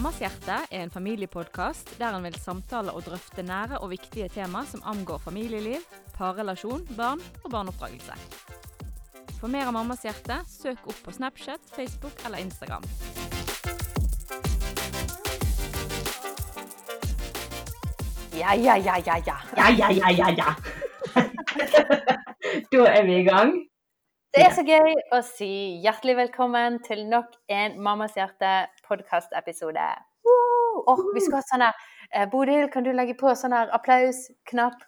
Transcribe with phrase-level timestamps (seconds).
[0.00, 4.62] Mammas hjerte er en familiepodkast der en vil samtale og drøfte nære og viktige tema
[4.64, 5.82] som angår familieliv,
[6.14, 8.16] parrelasjon, barn og barneoppdragelse.
[9.42, 12.88] For mer av Mammas hjerte, søk opp på Snapchat, Facebook eller Instagram.
[18.40, 19.38] Ja, ja, ja, ja, ja.
[19.60, 20.50] Ja, ja, ja, ja, ja.
[22.72, 23.52] da er vi i gang.
[24.32, 25.52] Det er så gøy å si
[25.84, 29.88] hjertelig velkommen til nok en Mammas hjerte podkast-episode.
[31.14, 31.80] Vi skulle hatt sånn her
[32.12, 34.84] eh, Bodil, kan du legge på sånn her applausknapp?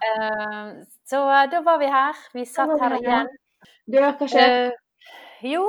[0.00, 0.70] Eh,
[1.04, 1.20] så
[1.52, 2.16] da var vi her.
[2.34, 3.30] Vi satt her igjen.
[3.90, 4.70] Du, hva skjer?
[4.70, 5.62] Uh, jo,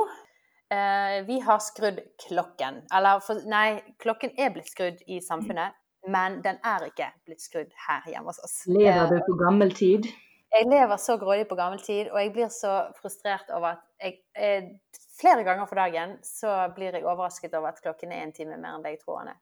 [0.72, 2.82] uh, vi har skrudd klokken.
[2.94, 5.74] Eller for, nei, klokken er blitt skrudd i samfunnet,
[6.08, 8.62] men den er ikke blitt skrudd her hjemme hos oss.
[8.66, 10.08] Lever du Eh, på gammel tid?
[10.52, 14.18] jeg lever så grådig på gammel tid, og jeg blir så frustrert over at jeg
[14.36, 14.80] jeg,
[15.22, 18.74] Flere ganger for dagen så blir jeg overrasket over at klokken er en time mer
[18.74, 19.38] enn det jeg tror den er.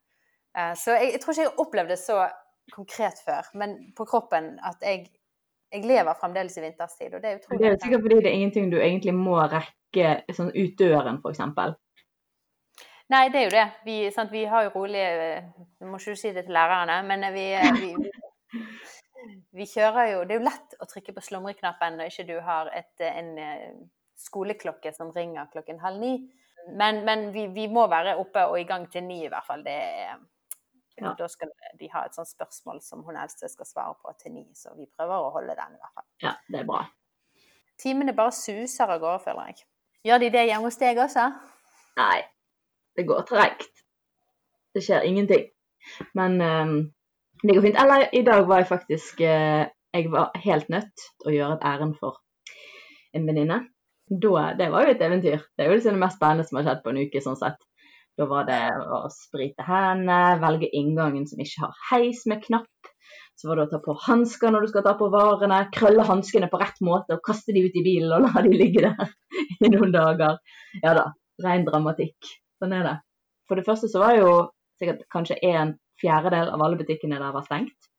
[0.59, 2.17] Eh, så jeg, jeg tror ikke jeg har opplevd det så
[2.75, 5.07] konkret før, men på kroppen at jeg,
[5.73, 8.69] jeg lever fremdeles i vinterstid, og det er Det er sikkert fordi det er ingenting
[8.73, 11.41] du egentlig må rekke sånn ut døren, f.eks.
[13.11, 13.67] Nei, det er jo det.
[13.85, 13.97] Vi,
[14.31, 15.05] vi har jo rolig
[15.81, 17.47] Nå må ikke si det til lærerne, men vi,
[17.81, 18.11] vi,
[19.59, 22.71] vi kjører jo Det er jo lett å trykke på slumreknappen når ikke du har
[22.77, 23.73] et, en eh,
[24.21, 26.13] skoleklokke som ringer klokken halv ni.
[26.77, 29.65] Men, men vi, vi må være oppe og i gang til ni i hvert fall.
[29.67, 30.21] Det er,
[31.01, 31.15] Ja.
[31.17, 31.49] Da skal
[31.81, 34.85] de ha et sånt spørsmål som hun eldste skal svare på til ni, så vi
[34.85, 36.05] prøver å holde den i hvert fall.
[36.21, 36.83] Ja, det er bra.
[37.81, 39.65] Timene bare suser av gårde, føler jeg.
[40.05, 41.25] Gjør de det hjemme hos deg også?
[41.97, 42.19] Nei,
[42.97, 43.85] det går tregt.
[44.75, 45.49] Det skjer ingenting.
[46.15, 46.75] Men um,
[47.43, 47.79] det går fint.
[47.83, 51.67] Eller i dag var jeg faktisk uh, Jeg var helt nødt til å gjøre et
[51.67, 52.21] ærend for
[53.17, 53.65] en venninne.
[54.11, 55.43] Det var jo et eventyr.
[55.55, 57.59] Det er jo liksom det mest spennende som har skjedd på en uke, sånn sett.
[58.19, 58.61] Da var det
[58.93, 62.91] å sprite hendene, velge inngangen som ikke har heis med knapp.
[63.39, 66.51] Så var det å ta på hansker når du skal ta på varene, krølle hanskene
[66.53, 69.15] på rett måte og kaste de ut i bilen og la de ligge der
[69.65, 70.37] i noen dager.
[70.83, 71.07] Ja da,
[71.47, 72.35] ren dramatikk.
[72.61, 72.97] Sånn er det.
[73.49, 74.33] For det første så var jo
[74.81, 77.91] sikkert kanskje en fjerdedel av alle butikkene der var stengt.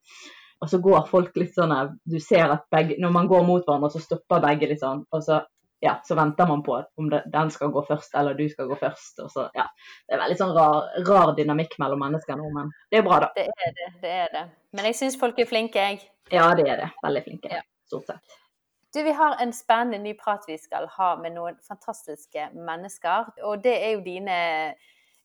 [0.62, 1.74] Og så går folk litt sånn
[2.06, 5.02] Du ser at begge, når man går mot hverandre, så stopper begge litt sånn.
[5.10, 5.40] Og så,
[5.82, 8.78] ja, så venter man på om det, den skal gå først, eller du skal gå
[8.78, 9.24] først.
[9.24, 9.66] Og så, ja.
[10.06, 13.32] Det er veldig sånn rar, rar dynamikk mellom mennesker nå, men det er bra, da.
[13.38, 13.90] Det er det.
[14.04, 14.44] det er det.
[14.78, 16.06] Men jeg syns folk er flinke, jeg.
[16.30, 16.92] Ja, det er det.
[17.02, 17.58] Veldig flinke.
[17.58, 17.66] Ja.
[17.90, 18.41] Stort sett.
[18.94, 23.30] Du, Vi har en spennende ny prat vi skal ha med noen fantastiske mennesker.
[23.48, 24.40] Og det er jo dine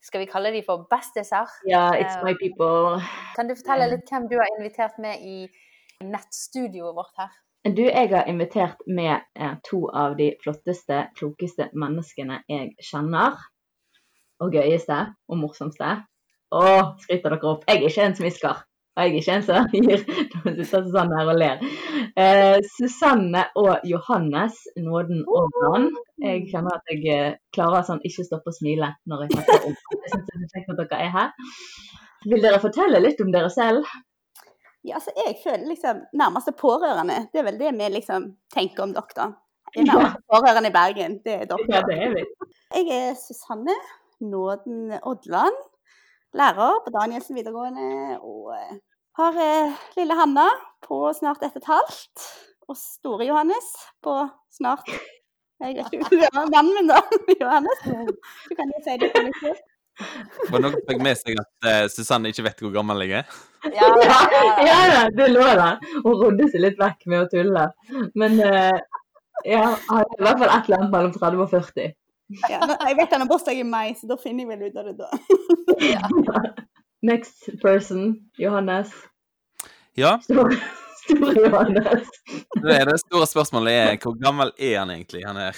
[0.07, 1.49] Skal vi kalle de for bestiser?
[1.67, 3.01] Ja, it's my people.
[3.35, 5.47] Kan du fortelle litt hvem du har invitert med i
[6.05, 7.33] nettstudioet vårt her?
[7.65, 13.41] Du, jeg har invitert med eh, to av de flotteste, klokeste menneskene jeg kjenner.
[14.39, 15.89] Og gøyeste og morsomste.
[16.53, 16.63] Å,
[17.03, 17.65] skryter dere opp.
[17.67, 18.63] Jeg er ikke en smisker.
[18.97, 20.03] Og jeg er ikke en som gir
[20.33, 21.59] noen sitter Susanne her og ler.
[22.17, 25.91] Eh, Susanne og Johannes Nåden og brann.
[26.23, 29.77] Jeg kjenner at jeg eh, klarer sånn ikke stoppe å smile når jeg snakker om
[29.77, 31.53] Jeg synes det er kjekt at dere er her.
[32.25, 33.85] Vil dere fortelle litt om dere selv?
[34.87, 38.97] Ja, altså jeg føler liksom nærmeste pårørende, det er vel det vi liksom tenker om
[38.97, 39.29] dere, da.
[39.77, 41.69] Nærmeste pårørende i Bergen, det er dere.
[41.69, 42.25] Ja, det er vi.
[42.73, 43.75] Jeg er Susanne
[44.23, 45.59] Nåden Odland,
[46.35, 48.75] lærer på Danielsen videregående, og eh,
[49.19, 50.47] har eh, lille Hanna
[50.85, 52.27] på snart ett og et halvt,
[52.67, 53.71] og store Johannes
[54.03, 54.17] på
[54.57, 54.89] snart
[55.63, 57.01] jeg vet ikke, ja, mannen min da,
[57.41, 57.81] Johannes.
[57.87, 59.65] Du kan jo si det på nytt.
[59.97, 63.39] Var det noen fikk med seg at uh, Susanne ikke vet hvor gammel jeg er.
[63.73, 64.19] Ja, Ja,
[64.61, 67.63] ja, ja, du lå der Hun rodde seg litt vekk med å tulle.
[68.13, 68.77] Men uh,
[69.47, 71.95] ja, er i hvert fall et eller annet mellom 30 og 40.
[72.27, 74.89] Ja, jeg vet han har bursdag i mai, så da finner jeg vel ut av
[74.89, 75.07] det da.
[77.07, 78.91] Next person, Johannes.
[79.97, 80.57] Ja, Store,
[81.05, 82.09] store Johannes.
[82.61, 85.23] det, er det store spørsmålet er hvor gammel er han egentlig?
[85.25, 85.57] Han er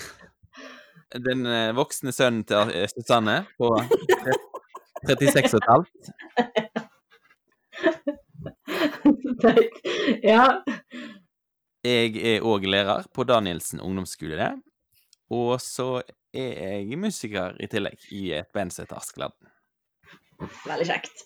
[1.26, 3.72] den eh, voksne sønnen til eh, Susanne på
[5.08, 6.12] 36 og et halvt.
[9.42, 9.82] Teit.
[10.24, 10.46] Ja.
[11.86, 14.52] Jeg er òg lærer på Danielsen ungdomsskole.
[15.34, 16.02] Og så
[16.34, 19.50] er jeg musiker i tillegg i et band som heter Askeladden.
[20.68, 21.26] Veldig kjekt.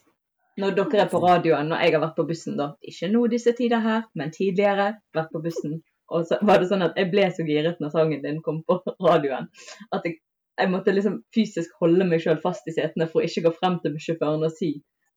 [0.61, 2.67] Når dere er på radioen, når jeg har vært på bussen, da.
[2.85, 4.91] Ikke nå disse tider her, men tidligere.
[5.17, 5.79] Vært på bussen.
[6.13, 8.77] Og så var det sånn at jeg ble så giret når sangen din kom på
[9.01, 9.47] radioen,
[9.95, 10.19] at jeg,
[10.59, 13.79] jeg måtte liksom fysisk holde meg sjøl fast i setene for å ikke gå frem
[13.81, 14.75] til sjåføren og si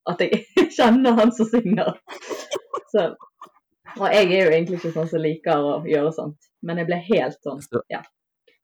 [0.08, 0.44] at jeg
[0.78, 1.98] kjenner han som synger.
[2.94, 3.10] Så
[3.96, 6.98] Og jeg er jo egentlig ikke sånn som liker å gjøre sånt, men jeg ble
[7.10, 8.00] helt sånn, Så- ja.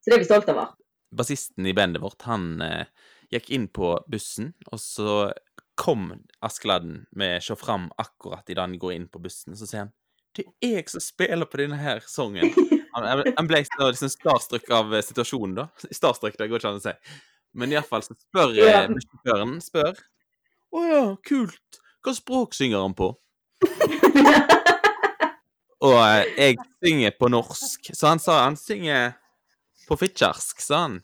[0.01, 0.73] Så det er vi stolt over.
[1.17, 2.85] Bassisten i bandet vårt, han eh,
[3.33, 5.17] gikk inn på bussen, og så
[5.79, 6.11] kom
[6.45, 9.93] Askeladden med Se fram akkurat idet han går inn på bussen, og så sier han
[10.37, 12.53] Det er jeg som spiller på denne her sangen.
[12.93, 15.63] Han, han ble så liksom starstruck av eh, situasjonen, da.
[15.97, 16.91] Starstruck, det går ikke an å si.
[17.57, 18.83] Men iallfall så spør Ja.
[18.85, 19.97] eh, spør
[20.77, 21.79] Å ja, kult.
[22.05, 23.09] Hva språk synger han på?
[25.83, 29.15] Og eh, jeg synger på norsk, så han sa han synger
[29.87, 30.99] på fitjarsk, sa han.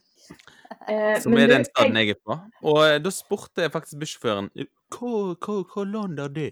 [0.88, 2.36] Eh, Som er du, den staden jeg er på.
[2.64, 6.52] Og eh, da spurte jeg faktisk bussjåføren hva, hva, hva land er det?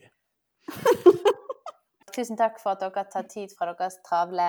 [2.18, 4.48] Tusen takk for at dere tar tid fra deres travle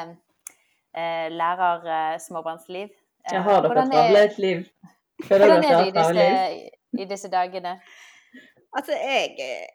[0.96, 2.88] eh, lærer-småbarnsliv.
[2.88, 4.62] Eh, Jeg har dere er- travle et liv?
[5.28, 7.74] Føler Hvordan er det i disse, i disse dagene?
[8.78, 9.32] Altså, jeg,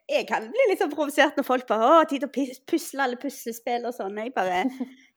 [0.10, 3.18] jeg kan bli litt sånn provosert når folk bare 'Å, tid til å pusle alle
[3.18, 4.20] puslespill og sånn'.
[4.24, 4.64] Jeg bare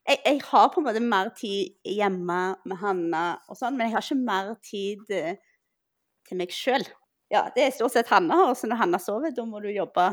[0.06, 3.96] jeg, jeg har på en måte mer tid hjemme med Hanna og sånn, men jeg
[3.96, 5.42] har ikke mer tid eh,
[6.26, 6.86] til meg sjøl.
[7.32, 10.06] Ja, det er stort sett Hanna har, så når Hanna sover, da må du jobbe.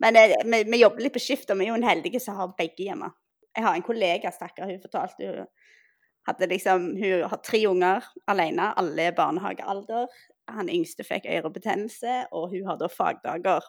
[0.00, 2.38] Men eh, vi, vi jobber litt på skift, og vi er jo en heldige som
[2.40, 3.12] har begge hjemme.
[3.54, 5.46] Jeg har en kollega, stakkar, hun fortalte hun
[6.24, 10.08] hadde liksom, Hun har tre unger alene, alle er barnehagealder.
[10.56, 13.68] Han yngste fikk ørebetennelse, og hun har da fagdager.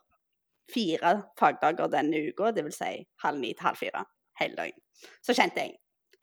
[0.71, 2.79] Fire fagdager denne uka, dvs.
[2.79, 4.07] Si halv ni til halv fire
[4.39, 4.84] hele dagen.
[5.25, 5.75] Så kjente jeg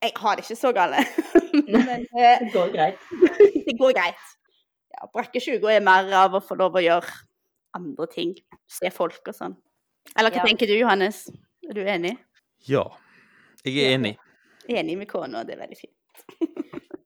[0.03, 0.99] jeg har det ikke så gale.
[1.71, 2.99] Men eh, Det går greit.
[3.69, 4.25] det går greit.
[4.91, 7.07] Ja, Brakkesjuka er mer av å få lov å gjøre
[7.79, 8.33] andre ting.
[8.67, 9.55] Se folk og sånn.
[10.17, 10.47] Eller hva Ja.
[10.49, 11.29] tenker du, Johannes?
[11.69, 12.17] Er du enig?
[12.67, 12.83] Ja,
[13.63, 14.17] jeg er enig.
[14.67, 16.27] Enig med kona, det er veldig fint.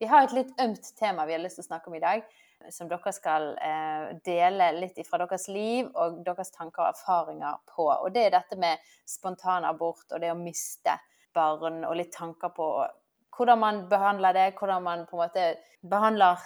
[0.00, 2.22] Vi har et litt ømt tema vi har lyst til å snakke om i dag,
[2.68, 7.86] som dere skal eh, dele litt fra deres liv og deres tanker og erfaringer på.
[7.88, 10.98] Og det er dette med spontan abort og det å miste
[11.34, 12.66] barn, og litt tanker på
[13.36, 15.44] hvordan man behandler det, hvordan man på en måte
[15.90, 16.42] behandler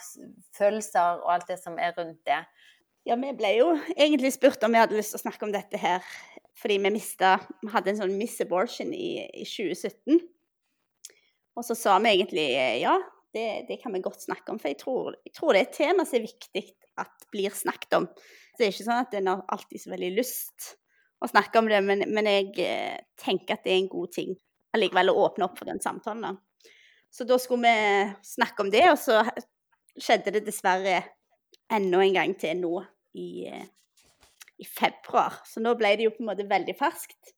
[0.54, 2.44] følelser og alt det som er rundt det.
[3.04, 5.80] Ja, vi ble jo egentlig spurt om vi hadde lyst til å snakke om dette
[5.80, 6.04] her,
[6.60, 7.34] fordi vi mista
[7.64, 10.22] Vi hadde en sånn miss abortion i, i 2017.
[11.54, 12.94] Og så sa vi egentlig eh, ja,
[13.34, 15.76] det, det kan vi godt snakke om, for jeg tror, jeg tror det er et
[15.76, 16.64] tema som er viktig
[17.02, 18.08] at blir snakket om.
[18.14, 20.70] Så det er ikke sånn at en har alltid så veldig lyst
[21.24, 24.34] å snakke om det, men, men jeg eh, tenker at det er en god ting
[24.74, 26.26] allikevel å åpne opp for den samtalen.
[26.26, 26.70] da.
[27.14, 29.20] Så da skulle vi snakke om det, og så
[29.94, 30.98] skjedde det dessverre
[31.72, 32.72] enda en gang til nå
[33.18, 33.66] i, eh,
[34.58, 35.40] i februar.
[35.46, 37.34] Så nå ble det jo på en måte veldig ferskt.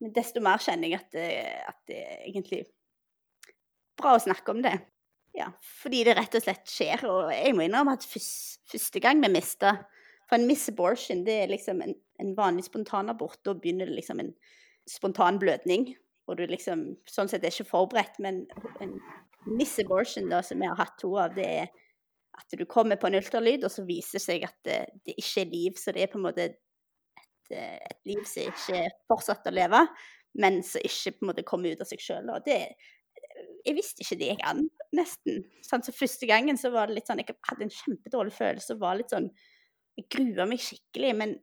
[0.00, 1.26] Men desto mer kjenner jeg at det,
[1.68, 2.00] at det
[2.32, 2.64] er
[4.00, 4.74] bra å snakke om det.
[5.36, 7.04] Ja, fordi det rett og slett skjer.
[7.08, 9.78] Og jeg må innrømme at første gang vi mista
[10.28, 11.92] For en miss abortion, det er liksom en,
[12.22, 13.42] en vanlig spontanabort.
[13.44, 14.30] Da begynner det liksom en
[14.88, 15.90] spontan blødning.
[16.30, 18.46] Og du liksom sånn sett er ikke forberedt, men
[18.80, 18.94] en
[19.58, 21.68] miss abortion, da, som vi har hatt to av, det er
[22.38, 25.42] at du kommer på en ultralyd, og så viser det seg at det, det ikke
[25.42, 25.76] er liv.
[25.76, 26.60] Så det er på en måte et,
[27.52, 29.82] et liv som ikke fortsetter å leve,
[30.40, 32.32] men som ikke på en måte kommer ut av seg sjøl.
[32.32, 32.62] Og det
[33.66, 34.64] Jeg visste ikke det gikk an,
[34.96, 35.42] nesten.
[35.64, 38.84] Sånn, så første gangen så var det litt sånn Jeg hadde en kjempedårlig følelse og
[38.84, 39.30] var litt sånn
[39.98, 41.36] Jeg grua meg skikkelig, men,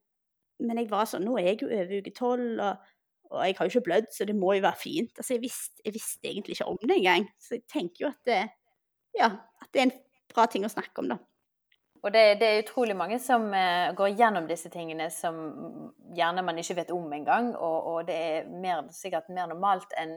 [0.65, 2.91] men jeg var sånn Nå er jeg jo over uke tolv, og,
[3.29, 5.11] og jeg har jo ikke blødd, så det må jo være fint.
[5.17, 7.27] Altså, jeg visste, jeg visste egentlig ikke om det engang.
[7.37, 8.39] Så jeg tenker jo at det,
[9.17, 9.97] ja, at det er en
[10.33, 11.19] bra ting å snakke om, da.
[11.99, 15.39] Og det, det er utrolig mange som uh, går gjennom disse tingene som
[16.15, 20.15] gjerne man ikke vet om engang, og, og det er mer, sikkert mer normalt enn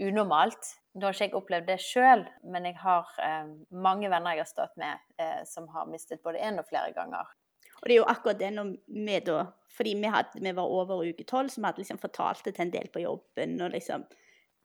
[0.00, 0.74] unormalt.
[0.98, 4.50] Nå har ikke jeg opplevd det sjøl, men jeg har eh, mange venner jeg har
[4.50, 7.28] stått med eh, som har mistet både én og flere ganger.
[7.78, 11.04] Og det er jo akkurat det når vi da Fordi vi, hadde, vi var over
[11.06, 14.08] uke tolv, så vi hadde liksom fortalt det til en del på jobben og liksom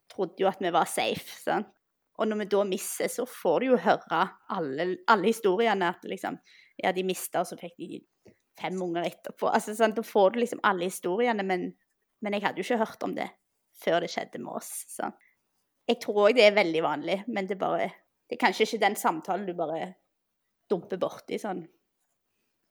[0.10, 1.36] trodde jo at vi var safe.
[1.38, 1.70] sant?
[2.18, 5.92] Og når vi da mister, så får du jo høre alle, alle historiene.
[5.94, 6.40] At liksom
[6.82, 8.02] Ja, de mista, og så fikk de
[8.58, 9.52] fem unger etterpå.
[9.54, 9.96] Altså, sant?
[9.96, 11.74] Da får du liksom alle historiene, men,
[12.22, 13.30] men jeg hadde jo ikke hørt om det
[13.84, 14.72] før det skjedde med oss.
[14.90, 15.12] Så
[15.88, 17.92] Jeg tror òg det er veldig vanlig, men det bare
[18.30, 19.94] Det er kanskje ikke den samtalen du bare
[20.72, 21.66] dumper borti sånn.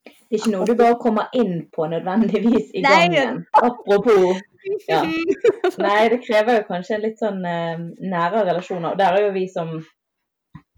[0.02, 3.44] Det er ikke noe du bare kommer inn på nødvendigvis i gangen.
[3.52, 4.40] Apropos
[4.88, 5.02] ja.
[5.84, 8.94] Nei, det krever jo kanskje litt sånn eh, nære relasjoner.
[8.94, 9.76] Og der er jo vi som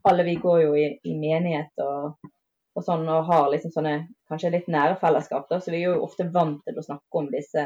[0.05, 2.27] Alle vi går jo i, i menighet og,
[2.77, 3.95] og sånn og har liksom sånne
[4.29, 7.31] kanskje litt nære fellesskap, da, så vi er jo ofte vant til å snakke om
[7.33, 7.65] disse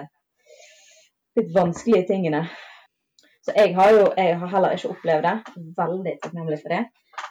[1.39, 2.43] litt vanskelige tingene.
[3.45, 5.37] Så jeg har jo jeg har heller ikke opplevd det.
[5.79, 6.83] Veldig takknemlig for det.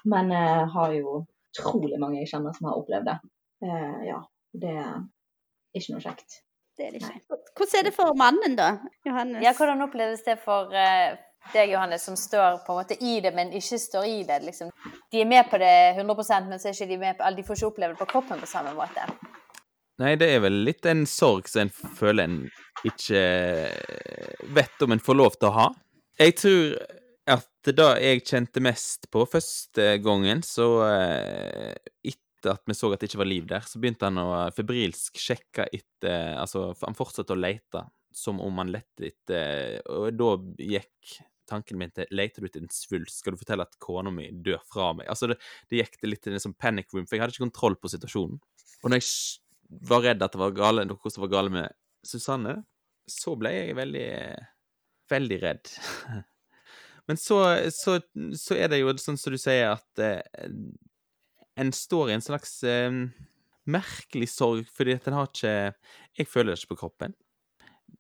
[0.10, 1.20] Men jeg har jo
[1.58, 3.18] utrolig mange jeg kjenner som har opplevd det.
[3.64, 4.18] Uh, ja,
[4.64, 4.98] det er
[5.78, 6.42] ikke noe kjekt.
[6.78, 7.38] det er det ikke.
[7.58, 8.68] Hvordan er det for mannen, da?
[9.06, 9.42] Johannes?
[9.46, 11.16] Ja, hvordan oppleves det for uh,
[11.54, 14.42] deg, Johannes, som står på en måte i det, men ikke står i det?
[14.46, 14.70] liksom?
[15.12, 17.60] De er med på det 100% men så er ikke de med på, de får
[17.60, 19.08] ikke oppleve det på kroppen på samme måte.
[19.98, 22.40] Nei, det er vel litt en sorg som en føler en
[22.86, 23.22] ikke
[24.54, 25.68] vet om en får lov til å ha.
[26.22, 26.76] Jeg tror
[27.34, 31.74] at da jeg kjente mest på første gangen, så eh,
[32.06, 35.18] etter at vi så at det ikke var liv der, så begynte han å febrilsk
[35.20, 37.82] sjekke etter Altså, han fortsatte å lete
[38.14, 40.30] som om han lette etter Og da
[40.62, 41.18] gikk
[41.50, 43.20] tanken min til Leter du etter en svulst?
[43.20, 45.10] Skal du fortelle at kona mi dør fra meg?
[45.10, 45.40] Altså, det,
[45.72, 47.92] det gikk det litt til en sånn panic room, for jeg hadde ikke kontroll på
[47.92, 48.40] situasjonen.
[48.84, 49.08] Og når jeg
[49.70, 52.60] var redd at det var gale, noe som var gale med Susanne,
[53.08, 54.10] så ble jeg veldig
[55.08, 55.70] Veldig redd.
[57.08, 57.38] Men så,
[57.72, 57.94] så,
[58.36, 60.50] så er det jo sånn som du sier, at eh,
[61.56, 62.98] en står i en slags eh,
[63.72, 65.54] merkelig sorg, fordi at en har ikke
[66.18, 67.16] Jeg føler det ikke på kroppen.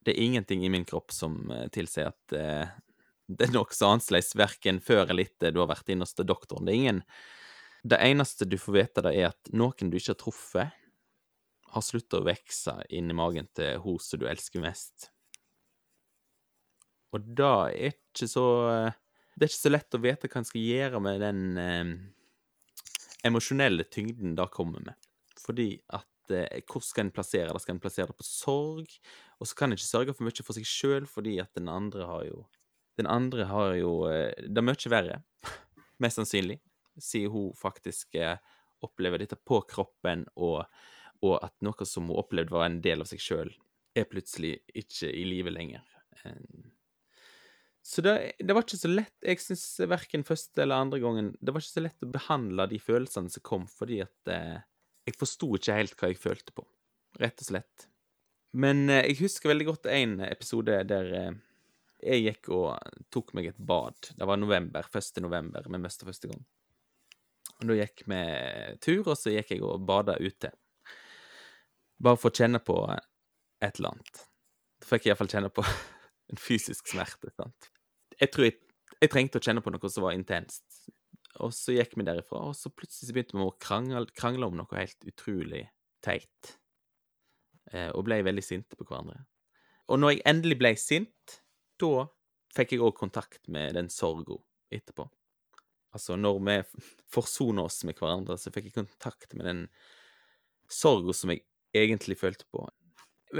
[0.04, 2.76] Det er ingenting i min kropp som eh, tilsier at eh,
[3.28, 6.68] det er nokså annerledes verken før eller etter du har vært inne hos doktoren.
[6.68, 7.02] Det er ingen
[7.84, 10.87] Det eneste du får vite, da, er at noen du ikke har truffet,
[11.77, 15.10] har slutta å vokse inni magen til hun som du elsker mest.
[17.15, 18.46] Og da er ikke så
[19.38, 21.91] Det er ikke så lett å vite hva en skal gjøre med den eh,
[23.27, 25.07] emosjonelle tyngden det kommer med.
[25.38, 27.62] Fordi at eh, hvor skal en plassere det?
[27.63, 28.98] Skal en plassere det på sorg?
[29.38, 32.07] Og så kan en ikke sørge for mye for seg sjøl, fordi at den andre
[32.10, 32.46] har jo
[32.98, 35.22] Den andre har jo eh, Det er mye verre,
[36.01, 36.57] mest sannsynlig,
[36.98, 38.39] siden hun faktisk eh,
[38.81, 40.65] opplever dette på kroppen, og,
[41.26, 43.52] og at noe som hun opplevde var en del av seg sjøl,
[43.98, 45.86] er plutselig ikke i live lenger.
[47.88, 51.54] Så det, det var ikke så lett Jeg syns verken første eller andre gangen Det
[51.54, 54.58] var ikke så lett å behandle de følelsene som kom, fordi at eh,
[55.08, 56.66] jeg forsto ikke helt hva jeg følte på,
[57.22, 57.86] rett og slett.
[58.60, 61.40] Men eh, jeg husker veldig godt en episode der eh,
[62.04, 64.12] jeg gikk og tok meg et bad.
[64.20, 65.22] Det var november, 1.
[65.24, 66.44] november, vi møtte første gang.
[67.58, 68.22] Og da gikk vi
[68.84, 70.52] tur, og så gikk jeg og bada ute.
[72.04, 74.22] Bare for å kjenne på et eller annet.
[74.77, 75.66] Da fikk jeg iallfall kjenne på
[76.32, 77.32] en fysisk smerte.
[77.36, 77.72] sant?
[78.20, 78.60] Jeg tror jeg,
[79.01, 80.66] jeg trengte å kjenne på noe som var intenst.
[81.44, 84.80] Og så gikk vi derifra, og så plutselig begynte vi å krangle, krangle om noe
[84.80, 85.68] helt utrolig
[86.06, 86.54] teit.
[87.74, 89.20] Eh, og ble veldig sinte på hverandre.
[89.92, 91.38] Og når jeg endelig ble sint,
[91.80, 92.08] da
[92.56, 94.39] fikk jeg òg kontakt med den sorga
[94.74, 95.06] etterpå.
[95.96, 96.58] Altså, når vi
[97.13, 99.62] forsona oss med hverandre, så fikk jeg kontakt med den
[100.70, 101.46] sorga som jeg
[101.76, 102.68] egentlig følte på.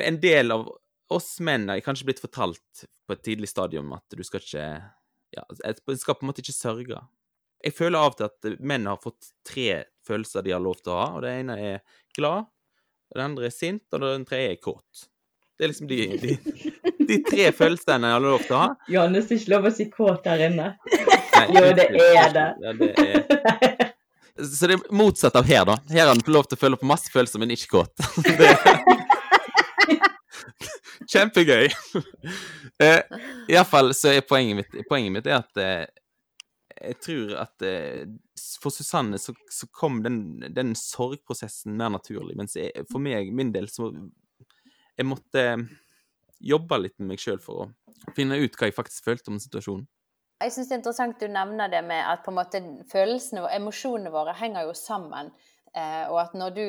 [0.04, 0.68] En del av
[1.14, 4.68] oss menn har kanskje blitt fortalt på et tidlig stadium at du skal ikke
[5.36, 7.00] Ja, en skal på en måte ikke sørge.
[7.64, 10.94] Jeg føler av og til at menn har fått tre følelser de har lov til
[10.94, 11.82] å ha, og det ene er
[12.16, 12.48] glad,
[13.14, 15.08] det andre er sint, og den tredje er kåt.
[15.58, 16.38] Det er liksom de, de,
[17.10, 18.70] de tre følelsene jeg har lov til å ha.
[18.94, 20.70] Johannes, det er ikke lov å si kåt der inne.
[21.38, 22.48] Nei, Jo, det er det.
[22.62, 23.87] Ja, det er.
[24.38, 25.78] Så det er motsatt av her, da.
[25.90, 28.08] Her har han lov til å føle på masse følelser, men ikke kåt.
[31.12, 31.70] Kjempegøy.
[32.78, 33.00] Eh,
[33.50, 35.88] Iallfall så er poenget mitt, poenget mitt er at eh,
[36.76, 38.04] jeg tror at eh,
[38.62, 40.20] for Susanne så, så kom den,
[40.54, 43.90] den sorgprosessen mer naturlig, mens jeg, for meg, min del, så
[44.94, 45.48] Jeg måtte
[46.38, 49.90] jobbe litt med meg sjøl for å finne ut hva jeg faktisk følte om situasjonen.
[50.38, 53.50] Jeg syns det er interessant du nevner det med at på en måte følelsene og
[53.56, 55.32] emosjonene våre henger jo sammen.
[55.74, 56.66] Eh, og at når du,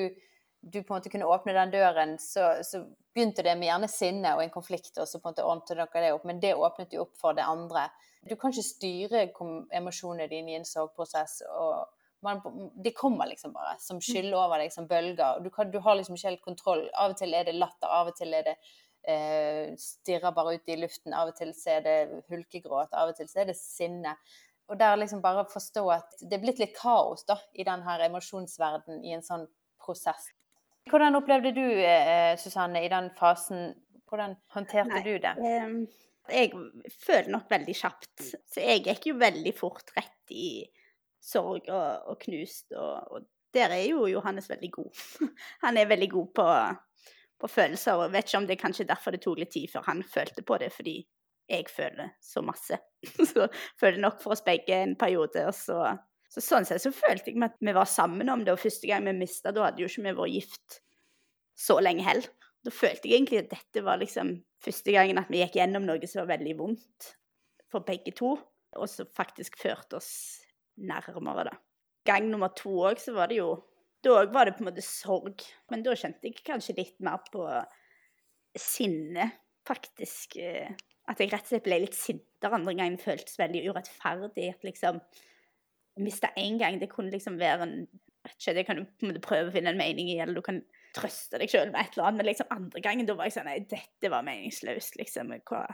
[0.62, 2.80] du på en måte kunne åpne den døren, så, så
[3.12, 6.04] begynte det med gjerne sinne og en konflikt, og så på en måte ordnet dere
[6.06, 6.24] det opp.
[6.28, 7.90] Men det åpnet jo opp for det andre.
[8.24, 9.28] Du kan ikke styre
[9.76, 11.42] emosjonene dine i en sorgprosess.
[11.52, 11.86] og
[12.20, 12.40] man,
[12.84, 15.38] de kommer liksom bare som skyller over deg som bølger.
[15.44, 16.88] Du, kan, du har liksom ikke helt kontroll.
[16.98, 18.56] Av og til er det latter, av og til er det
[19.06, 21.14] eh, stirrer bare ut i luften.
[21.16, 21.98] Av og til så er det
[22.32, 24.16] hulkegråt, av og til så er det sinne.
[24.68, 28.04] Og der liksom bare forstå at det er blitt litt kaos da, i den her
[28.08, 29.46] emosjonsverden i en sånn
[29.80, 30.28] prosess.
[30.88, 33.72] Hvordan opplevde du, eh, Susanne, i den fasen?
[34.08, 35.02] Hvordan håndterte Nei.
[35.04, 35.34] du det?
[36.28, 36.52] Jeg
[37.00, 38.12] føler nok veldig kjapt.
[38.48, 40.64] Så jeg gikk jo veldig fort rett i
[41.24, 42.72] sorg og, og knust.
[42.72, 43.26] Og, og
[43.56, 45.02] der er jo Johannes veldig god.
[45.64, 46.48] Han er veldig god på,
[47.40, 47.98] på følelser.
[47.98, 50.44] Og vet ikke om det er kanskje derfor det tok litt tid før han følte
[50.46, 50.98] på det, fordi
[51.48, 52.76] jeg føler så masse.
[53.32, 53.46] Så
[53.80, 55.46] føler nok for oss begge en periode.
[55.48, 55.78] Og så,
[56.28, 58.52] så sånn sett så følte jeg at vi var sammen om det.
[58.52, 60.80] Og første gang vi mista, da hadde jo ikke vi vært gift
[61.58, 62.28] så lenge heller.
[62.66, 66.10] Da følte jeg egentlig at dette var liksom første gangen at vi gikk gjennom noe
[66.10, 67.12] som var veldig vondt
[67.70, 68.34] for begge to,
[68.76, 70.10] og som faktisk førte oss
[70.78, 71.56] nærmere, da.
[72.08, 73.52] Gang nummer to òg, så var det jo
[74.04, 77.44] Da var det på en måte sorg, men da kjente jeg kanskje litt mer på
[78.58, 79.30] sinne,
[79.68, 80.36] faktisk.
[80.42, 80.70] eh,
[81.08, 82.98] At jeg rett og slett ble litt sintere andre gangen.
[83.00, 84.50] Føltes veldig urettferdig.
[84.54, 85.00] At liksom
[85.98, 86.76] Mista én gang.
[86.78, 87.88] Det kunne liksom være en
[88.28, 90.42] ikke, Det kan du på en måte prøve å finne en mening i, eller du
[90.44, 90.60] kan
[90.94, 92.18] trøste deg sjøl med et eller annet.
[92.20, 95.32] Men liksom andre gangen da var jeg sånn Nei, dette var meningsløst, liksom.
[95.48, 95.64] Hva?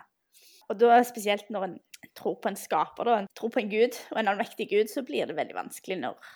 [0.70, 1.76] Og da spesielt når en
[2.16, 5.02] tror på en skaper, da, en tror på en gud, og en allmektig gud, så
[5.04, 6.30] blir det veldig vanskelig når,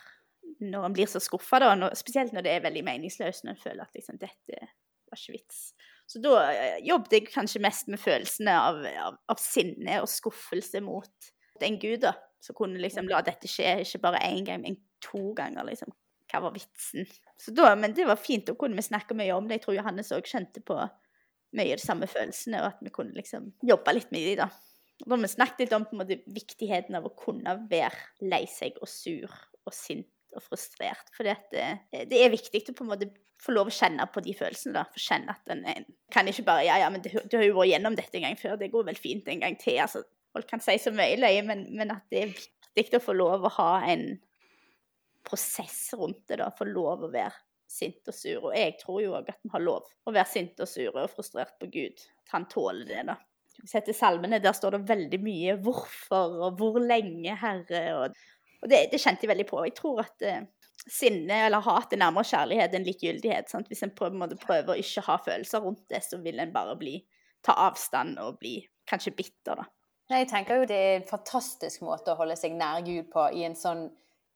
[0.65, 1.61] når en blir så skuffa,
[1.99, 4.69] spesielt når det er veldig meningsløst, når en føler at liksom dette
[5.09, 5.61] var ikke vits.
[6.09, 10.81] Så da eh, jobbet jeg kanskje mest med følelsene av, av, av sinne og skuffelse
[10.85, 11.31] mot
[11.65, 12.15] en gud, da.
[12.45, 15.93] Som kunne liksom la dette skje, ikke bare én gang, men to ganger, liksom.
[16.29, 17.09] Hva var vitsen?
[17.41, 19.59] Så da, men det var fint, da kunne vi snakke mye om det.
[19.59, 20.77] Jeg tror Johannes òg kjente på
[21.57, 24.51] mye av de samme følelsene, og at vi kunne liksom jobbe litt med de, da.
[25.05, 28.45] Og da vi snakket litt om på en måte, viktigheten av å kunne være lei
[28.51, 30.09] seg og sur og sint
[30.39, 31.11] og frustrert.
[31.17, 31.37] For det,
[31.91, 33.11] det er viktig å på en måte
[33.43, 34.75] få lov å kjenne på de følelsene.
[34.75, 37.59] da, for kjenne at en, kan ikke bare Ja, ja, men du, du har jo
[37.59, 39.79] vært gjennom dette en gang før, det går vel fint en gang til.
[39.85, 40.03] altså
[40.35, 42.35] Folk kan si så mye løye, men, men at det er
[42.79, 44.11] viktig å få lov å ha en
[45.29, 46.51] prosess rundt det, da.
[46.57, 47.35] Få lov å være
[47.69, 48.49] sint og sur.
[48.49, 51.11] Og jeg tror jo òg at vi har lov å være sint og sur og
[51.13, 52.05] frustrert på Gud.
[52.25, 53.19] At han tåler det, da.
[53.59, 57.83] Hvis jeg setter salmene, der står det veldig mye 'hvorfor' og 'hvor lenge', Herre.
[57.99, 58.21] Og,
[58.63, 59.61] og det, det, kjente jeg veldig på.
[59.67, 60.41] Jeg tror at uh,
[60.89, 63.51] sinne eller hat er nærmere kjærlighet enn likegyldighet.
[63.51, 63.71] Sant?
[63.71, 66.97] Hvis en prøver, prøver å ikke ha følelser rundt det, så vil en bare bli,
[67.45, 69.69] ta avstand og bli kanskje bitter, da.
[70.09, 73.43] Jeg tenker jo det er en fantastisk måte å holde seg nær Gud på i
[73.45, 73.91] en sånn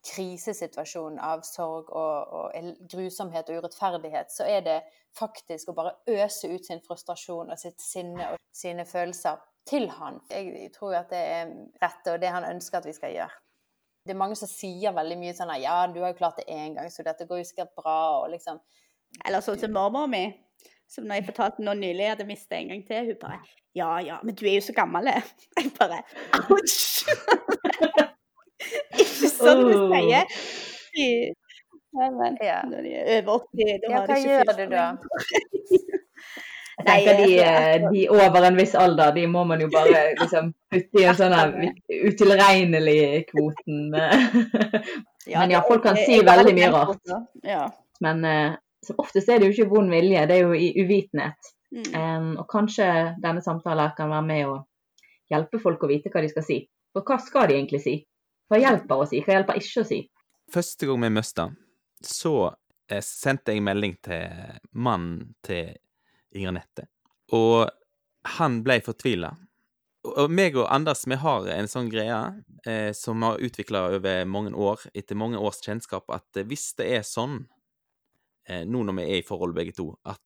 [0.04, 4.78] krisesituasjon av sorg og, og, grusomhet og urettferdighet, så er det
[5.16, 10.18] faktisk å bare øse ut sin frustrasjon og sitt sinne og sine følelser til han.
[10.30, 13.38] Jeg tror at det er rett, og det han ønsker at vi skal gjøre.
[14.06, 16.48] Det er mange som sier veldig mye sånn at ja, du har jo klart det
[16.50, 18.58] én gang, så dette går jo sikkert bra, og liksom
[19.28, 20.24] Eller sånn som mormor mi,
[20.90, 23.38] som når jeg fortalte nå nylig jeg hadde mistet en gang til, hun bare
[23.78, 25.06] Ja, ja, men du er jo så gammel.
[25.56, 26.02] Jeg bare
[26.50, 27.06] Ouch!
[29.02, 30.26] Ikke sånn du sier.
[31.92, 32.58] Ja, men Ja.
[32.68, 34.86] når de er over 80, da Ja, har de hva ikke gjør fylt du da?
[36.78, 40.14] Jeg tenker de, Nei, eh, de over en viss alder, de må man jo bare
[40.16, 41.34] liksom putte i en sånn
[42.08, 43.80] utilregnelig-kvoten.
[45.42, 47.14] Men ja, folk kan si veldig mye rart.
[48.02, 48.54] Men eh,
[48.86, 51.52] som oftest er det jo ikke vond vilje, det er jo i uvitenhet.
[51.72, 52.34] Mm.
[52.36, 52.86] Og kanskje
[53.22, 54.56] denne samtalen kan være med å
[55.32, 56.58] hjelpe folk å vite hva de skal si.
[56.92, 57.94] For hva skal de egentlig si?
[58.52, 60.00] Hva hjelper å si, hva hjelper ikke å si?
[60.52, 61.54] Første gang vi møttes,
[62.04, 62.34] så
[62.90, 65.72] eh, sendte jeg melding til mannen til
[66.34, 66.88] Ingrid Nette.
[67.36, 67.68] Og
[68.38, 69.32] han ble fortvila.
[70.02, 72.18] Og meg og Anders vi har en sånn greie
[72.66, 76.88] eh, som har utvikla over mange år, etter mange års kjennskap, at eh, hvis det
[76.98, 77.44] er sånn,
[78.48, 80.20] eh, nå når vi er i forhold begge to, at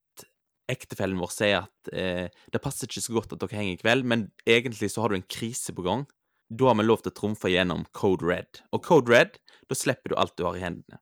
[0.72, 4.08] ektefellen vår sier at eh, det passer ikke så godt at dere henger i kveld,
[4.08, 6.06] men egentlig så har du en krise på gang,
[6.48, 8.62] da har vi lov til å trumfe gjennom Code Red.
[8.74, 11.00] Og Code Red, da slipper du alt du har i hendene.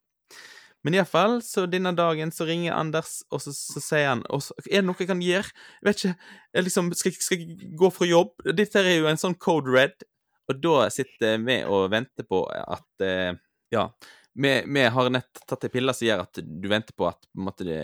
[0.84, 4.56] Men iallfall, så denne dagen så ringer Anders, og så, så sier han og så,
[4.68, 5.54] Er det noe jeg kan gjøre?
[5.80, 6.32] Jeg vet ikke.
[6.52, 8.34] Jeg liksom, skal, skal jeg gå fra jobb?
[8.58, 10.04] Dette er jo en sånn Code Red.
[10.52, 13.32] Og da sitter vi og venter på at eh,
[13.74, 13.88] Ja.
[14.34, 17.38] Vi, vi har nett tatt ei pille som gjør at du venter på at på
[17.38, 17.78] en måte, det,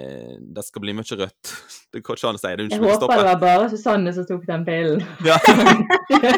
[0.51, 1.53] det skal bli mye rødt.
[1.95, 2.67] Det går ikke an å si det.
[2.71, 5.01] Jeg håper det var bare Susanne som tok den pillen.
[5.27, 5.39] Ja.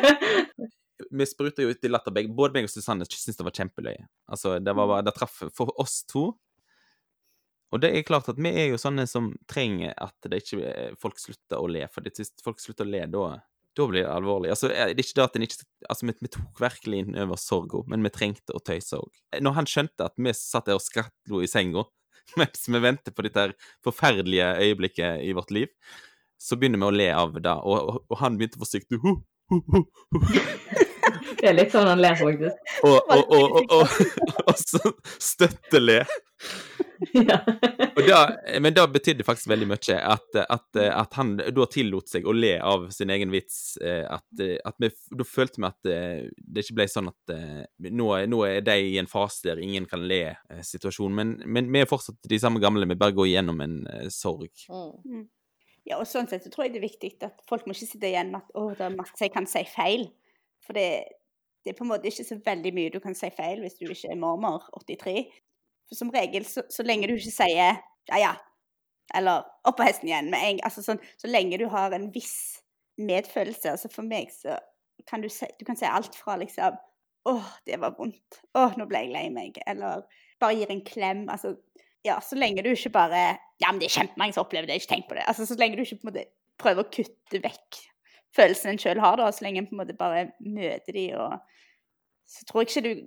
[1.18, 2.14] vi spruta jo ut i latter.
[2.32, 4.06] Både meg og Susanne syntes det var kjempeløye.
[4.32, 6.30] Altså, det var bare, det traff for oss to.
[7.72, 11.20] Og det er klart at vi er jo sånne som trenger at det ikke folk
[11.20, 11.86] slutter å le.
[11.92, 13.24] For hvis folk slutter å le, da,
[13.78, 14.52] da blir det alvorlig.
[14.52, 15.58] Altså, det er ikke det at en ikke
[15.88, 19.10] Altså, vi, vi tok virkelig inn over sorga, men vi trengte å tøyse òg.
[19.40, 21.86] Når han skjønte at vi satt der og skrattlo i senga
[22.38, 23.48] mens vi venter på dette
[23.84, 25.72] forferdelige øyeblikket i vårt liv,
[26.38, 29.16] så begynner vi å le av det, og, og, og han begynte forsiktig hu,
[29.50, 29.82] hu, hu,
[30.12, 30.22] hu.
[31.42, 32.58] Det er litt sånn han ler, faktisk.
[32.86, 33.72] Og, og, og, og,
[34.28, 36.04] og, og så støttele.
[37.28, 37.38] Ja.
[37.92, 38.18] Og da,
[38.62, 39.96] men det betydde faktisk veldig mye.
[40.00, 43.76] At, at, at han da tillot seg å le av sin egen vits.
[43.82, 47.60] eh, At, at vi, da følte vi at eh, det ikke ble sånn at eh,
[47.90, 51.14] nå, nå er de i en fase der ingen kan le-situasjon.
[51.18, 54.50] Men, men vi er fortsatt de samme gamle, vi bare går igjennom en eh, sorg.
[54.70, 55.26] Mm.
[55.88, 58.08] Ja, og sånn sett så tror jeg det er viktig at folk må ikke sitte
[58.08, 60.08] igjen med at å, det er masse jeg kan si feil.
[60.62, 60.88] For det,
[61.64, 63.88] det er på en måte ikke så veldig mye du kan si feil hvis du
[63.88, 65.26] ikke er mormor 83.
[65.92, 68.32] Som regel, så, så lenge du ikke sier ja, ja,
[69.14, 72.08] eller opp på hesten igjen med en gang, altså sånn, så lenge du har en
[72.14, 72.62] viss
[72.98, 73.74] medfølelse.
[73.74, 74.56] Altså for meg så
[75.08, 76.78] kan du si, du kan si alt fra liksom
[77.30, 78.40] åh, det var vondt.
[78.58, 79.60] Åh, nå ble jeg lei meg.
[79.70, 80.02] Eller
[80.42, 81.20] bare gir en klem.
[81.30, 81.52] Altså,
[82.02, 83.20] ja, så lenge du ikke bare
[83.62, 85.28] Ja, men det er kjempemange som opplever det, ikke tenk på det.
[85.30, 86.24] Altså, så lenge du ikke på en måte
[86.58, 87.82] prøver å kutte vekk
[88.36, 91.40] følelsen en sjøl har, da, så lenge en på en måte bare møter de og
[92.32, 93.06] Så tror jeg ikke du,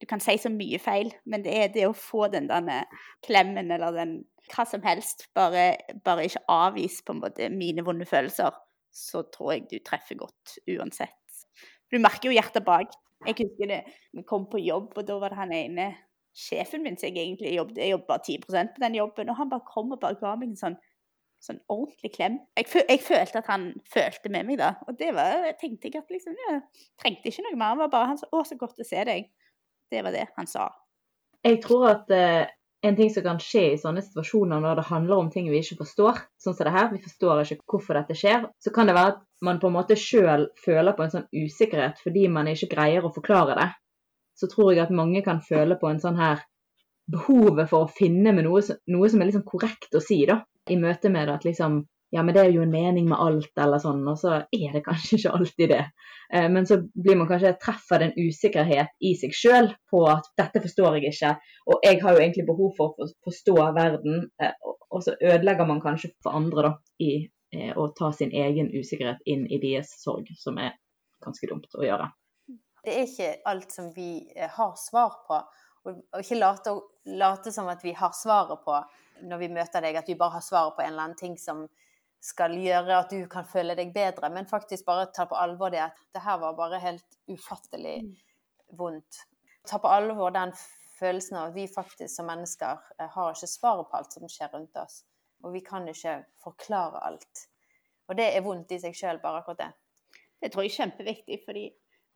[0.00, 2.88] du kan si så mye feil, men det er det å få den der
[3.24, 4.14] klemmen eller den
[4.52, 8.52] hva som helst, bare, bare ikke avvis på en måte mine vonde følelser,
[8.92, 11.46] så tror jeg du treffer godt uansett.
[11.90, 12.92] Du merker jo hjertet bak.
[13.24, 13.80] Jeg husker det,
[14.12, 15.86] vi kom på jobb, og da var det han ene
[16.34, 19.50] sjefen min som jeg egentlig jobbet Jeg jobbet bare 10 på den jobben, og han
[19.52, 20.76] bare kom og bare ga meg en sånn
[21.44, 22.38] sånn ordentlig klem.
[22.56, 24.70] Jeg, jeg, følte at han følte med meg da.
[24.88, 26.60] Og det var, jeg tenkte jeg at liksom, jeg
[27.02, 27.74] trengte ikke noe mer.
[27.74, 29.28] Det var bare han sa 'Å, så godt å se deg'.
[29.94, 30.68] Det var det han sa.
[31.44, 32.44] Jeg tror at uh,
[32.84, 35.78] en ting som kan skje i sånne situasjoner når det handler om ting vi ikke
[35.82, 39.14] forstår, sånn som det her, vi forstår ikke hvorfor dette skjer, så kan det være
[39.14, 43.04] at man på en måte sjøl føler på en sånn usikkerhet fordi man ikke greier
[43.04, 43.68] å forklare det.
[44.36, 46.42] Så tror jeg at mange kan føle på en sånn her
[47.12, 50.76] behovet for å finne med noe, noe som er liksom korrekt å si, da i
[50.80, 51.82] møte med at liksom
[52.14, 54.84] ja, men det er jo en mening med alt, eller sånn, og så er det
[54.86, 55.80] kanskje ikke alltid det.
[56.30, 60.62] Eh, men så blir man kanskje treffer en usikkerhet i seg sjøl på at dette
[60.62, 61.32] forstår jeg ikke,
[61.66, 64.54] og jeg har jo egentlig behov for å forstå verden, eh,
[64.94, 66.72] og så ødelegger man kanskje for andre da,
[67.02, 67.10] i
[67.56, 70.76] eh, å ta sin egen usikkerhet inn i deres sorg, som er
[71.24, 72.12] ganske dumt å gjøre.
[72.84, 75.40] Det er ikke alt som vi har svar på,
[75.90, 76.78] og ikke late,
[77.10, 78.78] late som at vi har svaret på
[79.26, 81.66] når vi møter deg, at vi bare har svaret på en eller annen ting som
[82.24, 85.82] skal gjøre at du kan føle deg bedre, men faktisk bare ta på alvor det
[85.84, 88.14] at det her var bare helt ufattelig mm.
[88.78, 89.20] vondt.
[89.68, 90.54] Ta på alvor den
[90.98, 94.52] følelsen av at vi faktisk som mennesker eh, har ikke svaret på alt som skjer
[94.56, 95.02] rundt oss.
[95.44, 97.46] Og vi kan ikke forklare alt.
[98.08, 99.70] Og det er vondt i seg sjøl, bare akkurat det.
[100.40, 101.68] Det tror jeg er kjempeviktig, fordi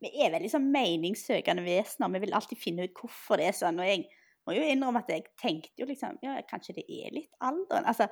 [0.05, 2.13] vi er veldig sånn meningssøkende vesener.
[2.15, 3.81] Vi vil alltid finne ut hvorfor det er sånn.
[3.81, 4.05] Og jeg
[4.47, 7.89] må jo innrømme at jeg tenkte jo liksom Ja, kanskje det er litt alderen.
[7.89, 8.09] Altså,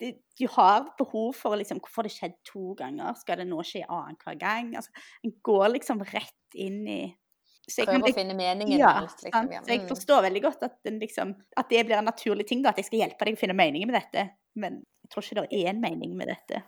[0.00, 0.10] det,
[0.40, 3.14] du har behov for liksom Hvorfor har det skjedd to ganger?
[3.20, 4.72] Skal det nå skje annenhver gang?
[4.80, 4.92] Altså,
[5.26, 7.02] en går liksom rett inn i
[7.70, 9.50] Prøver å finne meningen ja, alt, liksom.
[9.52, 9.60] Ja.
[9.62, 9.88] Så jeg mm.
[9.92, 13.02] forstår veldig godt at, liksom, at, det blir en naturlig ting, da, at jeg skal
[13.04, 14.24] hjelpe deg å finne meningen med dette.
[14.58, 16.64] Men jeg tror ikke det er en mening med dette.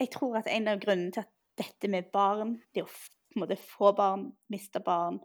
[0.00, 3.44] Jeg tror at en av grunnene til at dette med barn, det å på en
[3.44, 5.18] måte få barn, miste barn,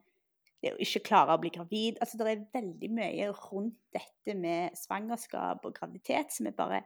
[0.61, 4.75] det å ikke klare å bli gravid altså Det er veldig mye rundt dette med
[4.77, 6.81] svangerskap og graviditet som er bare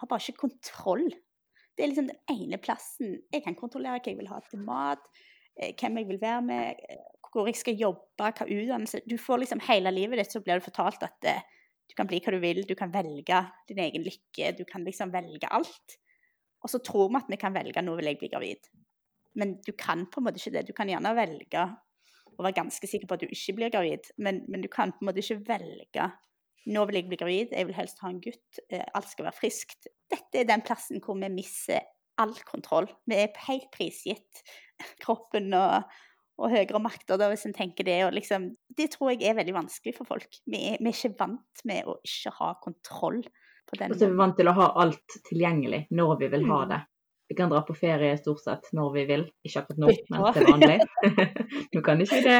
[0.00, 1.06] har bare ikke kontroll.
[1.76, 5.04] Det er liksom den ene plassen jeg kan kontrollere hva jeg vil ha til mat,
[5.60, 9.44] eh, hvem jeg vil være med, eh, hvor jeg skal jobbe, hva utdannelse Du får
[9.44, 11.44] liksom hele livet ditt så blir det fortalt at eh,
[11.88, 15.12] du kan bli hva du vil, du kan velge din egen lykke, du kan liksom
[15.12, 15.98] velge alt.
[16.64, 18.68] Og så tror vi at vi kan velge nå vil jeg bli gravid.
[19.38, 20.66] Men du kan på en måte ikke det.
[20.68, 21.64] Du kan gjerne velge
[22.38, 24.10] og være ganske sikker på at du ikke blir gravid.
[24.18, 26.08] Men, men, du kan på en måte ikke velge
[26.68, 29.38] nå vil jeg bli gravid, jeg vil helst ha en gutt, eh, alt skal være
[29.38, 29.88] friskt.
[30.10, 31.82] Dette er den plassen hvor vi mister
[32.18, 32.88] all kontroll.
[33.08, 34.42] Vi er helt prisgitt
[35.04, 35.88] kroppen og,
[36.38, 38.00] og høyere makter, da, hvis en tenker det.
[38.14, 40.40] Liksom, det tror jeg er veldig vanskelig for folk.
[40.46, 43.22] Vi er, vi er ikke vant med å ikke ha kontroll.
[43.68, 46.46] på den Og så er vi vant til å ha alt tilgjengelig når vi vil
[46.50, 46.70] ha mm.
[46.74, 46.82] det.
[47.28, 49.24] Vi kan dra på ferie stort sett når vi vil.
[49.44, 50.76] Ikke akkurat nå, men til vanlig.
[51.76, 52.38] nå kan ikke det.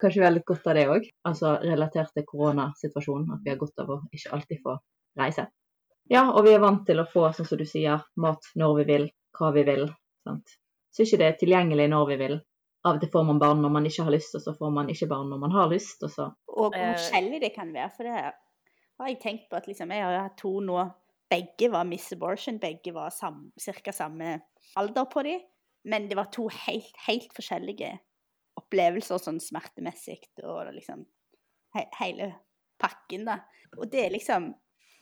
[0.00, 1.06] Kanskje vi har litt godt av det òg.
[1.30, 3.30] Altså relatert til koronasituasjonen.
[3.32, 4.76] At vi har godt av å ikke alltid få
[5.20, 5.46] reise.
[6.12, 8.84] Ja, og vi er vant til å få, sånn som du sier, mat når vi
[8.90, 9.06] vil,
[9.38, 9.86] hva vi vil.
[10.28, 10.58] Sant?
[10.92, 12.36] Så ikke det er tilgjengelig når vi vil.
[12.84, 14.90] Av og til får man barn når man ikke har lyst, og så får man
[14.92, 16.04] ikke barn når man har lyst.
[16.04, 16.28] Og, så.
[16.52, 17.88] og hvor forskjellig det kan være.
[17.96, 20.82] For det har jeg tenkt på at liksom, jeg har hatt to nå
[21.34, 23.92] begge var Miss Abortion, begge var ca.
[23.92, 24.38] samme
[24.78, 25.40] alder på dem.
[25.84, 27.90] Men det var to helt, helt forskjellige
[28.56, 31.02] opplevelser sånn smertemessig og liksom
[31.74, 32.30] he hele
[32.80, 33.40] pakken, da.
[33.76, 34.54] Og det er liksom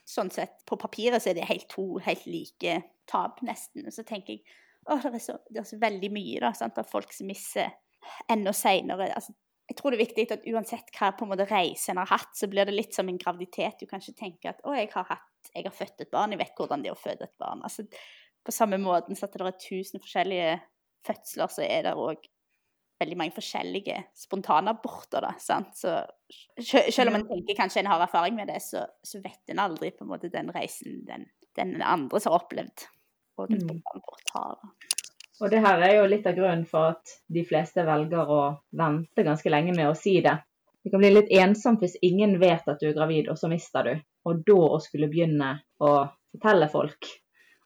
[0.03, 2.73] Sånn sett, på papiret så er det helt to helt like
[3.07, 3.85] tap, nesten.
[3.87, 4.41] Og så tenker jeg
[4.91, 7.71] å, det er så, det er så veldig mye da, sant, av folk som misser
[8.27, 9.13] enda seinere.
[9.15, 9.31] Altså,
[9.71, 12.35] jeg tror det er viktig at uansett hva på en måte reise en har hatt,
[12.35, 13.79] så blir det litt som en graviditet.
[13.79, 16.43] Du kan ikke tenke at å, jeg har hatt jeg har født et barn, jeg
[16.43, 17.65] vet hvordan det er å føde et barn.
[17.67, 17.87] Altså,
[18.43, 20.55] på samme måten så at det er tusen forskjellige
[21.07, 22.29] fødsler, så er det òg
[23.03, 25.25] veldig mange forskjellige spontanaborter.
[25.27, 25.75] da, sant?
[25.79, 25.99] Så
[26.95, 29.91] selv om en tenker kanskje en har erfaring med det, så, så vet en aldri
[29.95, 31.27] på en måte den reisen den,
[31.59, 32.87] den andre som har opplevd
[33.41, 33.67] og en mm.
[33.67, 34.57] spontanabort har.
[35.43, 38.43] Og det her er jo litt av grunnen for at de fleste velger å
[38.79, 40.37] vente ganske lenge med å si det.
[40.83, 43.87] Det kan bli litt ensomt hvis ingen vet at du er gravid, og så mister
[43.87, 43.93] du.
[44.29, 45.93] Og da å skulle begynne å
[46.33, 47.11] fortelle folk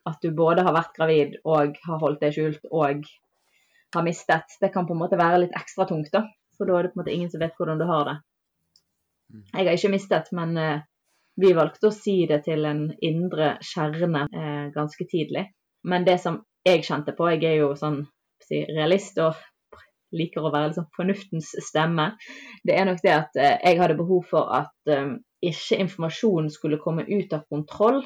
[0.06, 3.06] at du både har vært gravid og har holdt deg skjult og
[3.94, 6.26] har mistet, det kan på en måte være litt ekstra tungt, da.
[6.56, 8.16] For da er det på en måte ingen som vet hvordan du har det.
[9.32, 9.42] Mm.
[9.42, 10.84] Jeg har ikke mistet, men uh,
[11.42, 15.48] vi valgte å si det til en indre kjerne uh, ganske tidlig.
[15.86, 18.00] Men det som jeg kjente på, jeg er jo sånn
[18.46, 19.36] si, realist og
[20.16, 22.12] liker å være liksom fornuftens stemme,
[22.66, 26.80] det er nok det at eh, jeg hadde behov for at eh, ikke informasjonen skulle
[26.82, 28.02] komme ut av kontroll.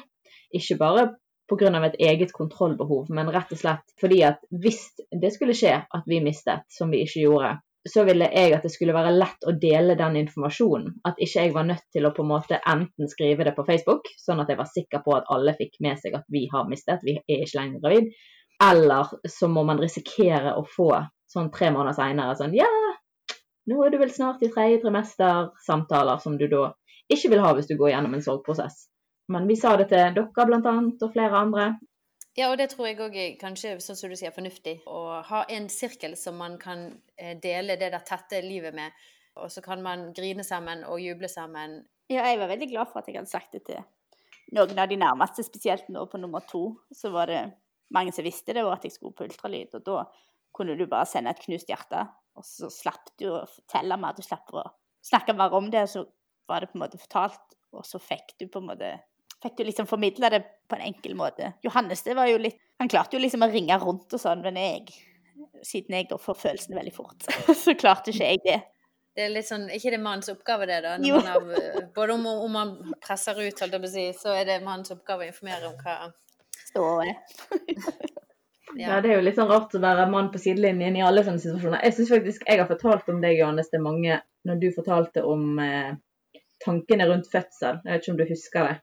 [0.55, 1.09] Ikke bare
[1.51, 1.85] pga.
[1.85, 6.21] et eget kontrollbehov, men rett og slett fordi at hvis det skulle skje at vi
[6.23, 7.57] mistet, som vi ikke gjorde,
[7.89, 10.99] så ville jeg at det skulle være lett å dele den informasjonen.
[11.07, 14.05] At ikke jeg var nødt til å på en måte enten skrive det på Facebook,
[14.21, 17.01] sånn at jeg var sikker på at alle fikk med seg at vi har mistet,
[17.03, 18.11] vi er ikke lenger gravid.
[18.61, 20.91] Eller så må man risikere å få
[21.31, 22.69] sånn tre måneder seinere sånn Ja,
[23.69, 25.51] nå er du vel snart i tredje trimester.
[25.65, 26.71] Samtaler som du da
[27.11, 28.87] ikke vil ha hvis du går gjennom en sorgprosess.
[29.31, 31.69] Men vi sa det til dere annet, og flere andre.
[32.37, 34.79] Ja, og det tror jeg òg er kanskje, sånn som du sier, fornuftig.
[34.87, 38.91] Å ha en sirkel som man kan eh, dele det der tette livet med.
[39.39, 41.81] Og så kan man grine sammen og juble sammen.
[42.11, 43.83] Ja, jeg var veldig glad for at jeg hadde sagt det til
[44.55, 46.63] noen av de nærmeste, spesielt nå på nummer to.
[46.95, 47.41] Så var det
[47.95, 49.75] mange som visste det, og at jeg skulle på ultralyd.
[49.79, 50.03] Og da
[50.55, 52.05] kunne du bare sende et knust hjerte,
[52.37, 54.15] og så slapp du å fortelle mer.
[54.17, 54.65] Du slapp å
[55.05, 56.03] snakke mer om det, og så
[56.49, 58.97] var det på en måte fortalt, og så fikk du på en måte
[59.41, 61.47] Fikk du liksom formidla det på en enkel måte.
[61.65, 64.59] Johannes det var jo litt Han klarte jo liksom å ringe rundt og sånn, men
[64.59, 64.91] jeg,
[65.65, 67.25] siden jeg da får følelsene veldig fort,
[67.63, 68.59] så klarte ikke jeg det.
[69.17, 70.93] Det er litt sånn, ikke det mannens oppgave, det, da?
[71.03, 71.17] Jo.
[71.25, 71.41] Har,
[71.95, 74.93] både om, om man presser ut, holdt jeg på å si, så er det mannens
[74.93, 75.97] oppgave å informere om hva
[76.71, 77.17] Stående.
[78.79, 78.99] Ja.
[79.03, 81.81] det er jo litt sånn rart å være mann på sidelinjen i alle sånne situasjoner.
[81.85, 85.59] Jeg syns faktisk jeg har fortalt om deg, Johannes, til mange når du fortalte om
[85.61, 85.91] eh,
[86.63, 87.81] tankene rundt fødsel.
[87.83, 88.77] Jeg vet ikke om du husker det.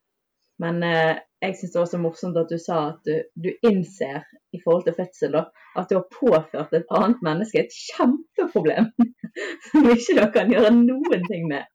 [0.63, 4.25] Men eh, jeg syns det var så morsomt at du sa at du, du innser
[4.55, 5.45] i forhold til fødsel da,
[5.79, 8.89] at du har påført et annet menneske et kjempeproblem
[9.69, 11.69] som ikke dere kan gjøre noen ting med.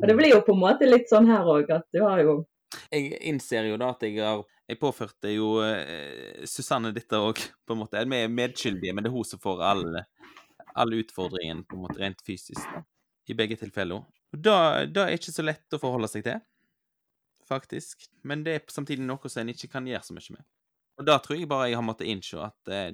[0.00, 2.40] Og det blir jo på en måte litt sånn her òg, at du har jo
[2.90, 7.74] Jeg innser jo da at jeg har Jeg påførte jo eh, Susanne dette òg, på
[7.76, 8.02] en måte.
[8.02, 9.84] Vi er medskyldige, men det er hun som får all,
[10.74, 12.82] all utfordringen på en måte rent fysisk, da.
[13.30, 14.02] I begge tilfeller.
[14.34, 16.42] Da, da er ikke så lett å forholde seg til
[17.48, 18.06] faktisk.
[18.22, 20.46] Men det er samtidig noe som en ikke kan gjøre så mye med.
[20.96, 22.90] Og da tror jeg bare jeg har måttet innse at eh,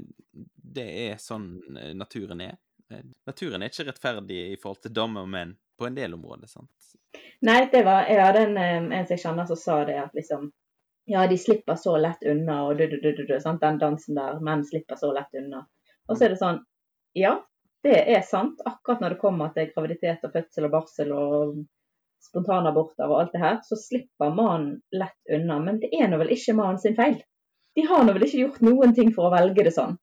[0.54, 2.56] det er sånn eh, naturen er.
[2.90, 6.50] Eh, naturen er ikke rettferdig i forhold til damer og menn på en del områder,
[6.50, 6.81] sant.
[7.42, 8.58] Nei, det var Jeg hadde en,
[8.92, 10.50] en som jeg kjenner som sa det at liksom
[11.10, 13.60] Ja, de slipper så lett unna, og du, du, du, du, du sant?
[13.60, 14.38] den dansen der.
[14.40, 15.64] Menn slipper så lett unna.
[16.08, 16.62] Og så er det sånn
[17.18, 17.36] Ja,
[17.82, 18.62] det er sant.
[18.64, 21.56] Akkurat når det kommer til graviditet og fødsel og barsel og
[22.22, 25.58] spontanaborter og alt det her, så slipper mannen lett unna.
[25.64, 27.18] Men det er nå vel ikke mannen sin feil.
[27.74, 29.96] De har nå vel ikke gjort noen ting for å velge det sånn.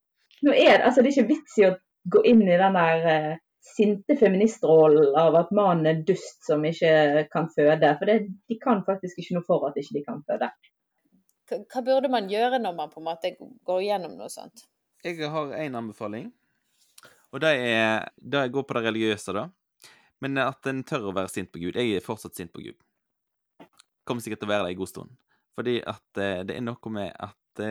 [0.44, 1.76] Nå er det, altså, det er ikke vits i å
[2.12, 7.26] gå inn i den der eh, sinte feministrollen av at mannen er dust som ikke
[7.32, 7.92] kan føde.
[8.00, 8.18] For det,
[8.48, 10.50] de kan faktisk ikke noe for at ikke de kan føde.
[11.50, 14.66] Hva burde man gjøre når man på en måte går gjennom noe sånt?
[15.04, 16.28] Jeg har én anbefaling,
[17.32, 19.48] og det er jeg går på det religiøse, da.
[20.20, 21.78] Men at en tør å være sint på Gud.
[21.80, 22.76] Jeg er fortsatt sint på Gud.
[24.04, 25.14] Kommer sikkert til å være det en god stund.
[25.56, 27.62] Fordi at eh, det er noe med at,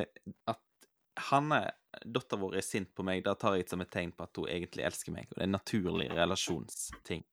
[0.49, 0.89] at
[1.29, 1.61] han Hanne,
[2.05, 3.23] dattera vår, er sint på meg.
[3.25, 5.29] Da tar jeg det som et tegn på at hun egentlig elsker meg.
[5.29, 7.25] Og det er en naturlig relasjonsting.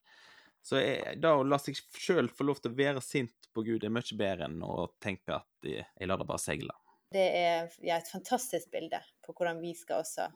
[0.66, 3.85] Så jeg, da å la seg sjøl få lov til å være sint på Gud
[3.87, 6.75] er mye bedre enn å tenke at jeg, jeg lar det bare seile.
[7.14, 10.27] Det er ja, et fantastisk bilde på hvordan vi skal også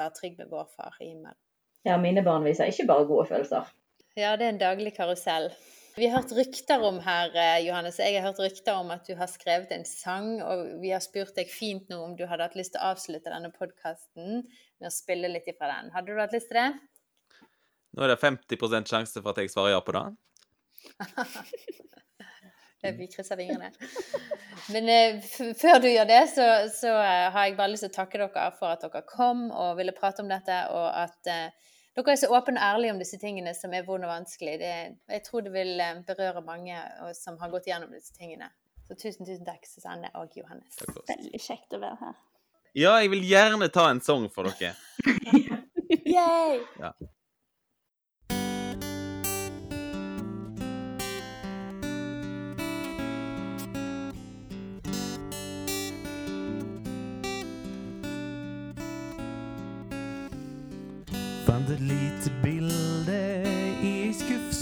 [0.00, 1.38] være trygge med vår far i himmelen.
[1.86, 3.68] Ja, mine barn viser ikke bare gode følelser.
[4.18, 5.52] Ja, det er en daglig karusell.
[5.96, 7.98] Vi har hørt rykter om her, eh, Johannes.
[7.98, 11.32] Jeg har hørt rykter om at du har skrevet en sang, og vi har spurt
[11.38, 14.92] deg fint nå om du hadde hatt lyst til å avslutte denne podkasten med å
[14.92, 15.88] spille litt ifra den.
[15.94, 16.66] Hadde du hatt lyst til det?
[17.96, 20.04] Nå er det 50% sjanse for at jeg svarer ja på det.
[23.00, 23.72] Vi krysser fingrene.
[24.76, 25.24] Men eh,
[25.56, 28.50] før du gjør det, så, så eh, har jeg bare lyst til å takke dere
[28.60, 32.28] for at dere kom og ville prate om dette, og at uh, dere er så
[32.28, 34.58] åpne og ærlige om disse tingene som er vonde og vanskelig.
[34.60, 34.72] Det,
[35.16, 36.78] jeg tror det vil eh, berøre mange
[37.16, 38.50] som har gått gjennom disse tingene.
[38.86, 40.78] Så tusen, tusen takk, Susanne og Johannes.
[41.08, 42.18] Veldig kjekt å være her.
[42.76, 44.76] Ja, jeg vil gjerne ta en sang for dere.
[46.16, 46.60] Yay!
[46.78, 46.92] Ja.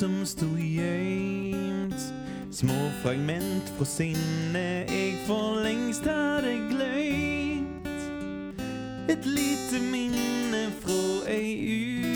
[0.04, 2.12] Som sto gjemt.
[2.50, 8.02] Små fragment fra sinnet jeg for lengst hadde glemt.
[9.08, 11.54] Et lite minne fra ei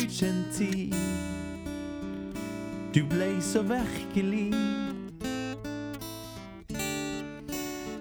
[0.03, 0.93] ukjent tid.
[2.93, 4.53] Du blei så virkelig.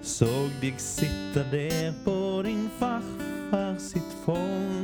[0.02, 4.77] Såg deg sitte der på din farfar sitt fond.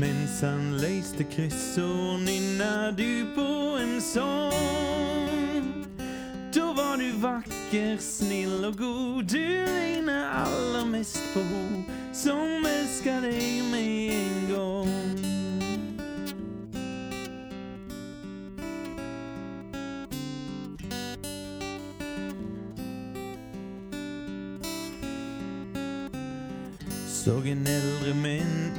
[0.00, 5.86] Mens han løste kryssord, nynna du på en sång.
[6.54, 9.22] Da var du vakker, snill og god.
[9.22, 9.36] Du
[9.68, 11.82] ligner aller mest på ho
[12.16, 14.96] som elsker deg med en gang.
[27.20, 28.70] Så en eldre, menn